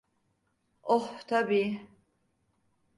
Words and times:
Oh, 0.81 1.19
tabi. 1.27 1.79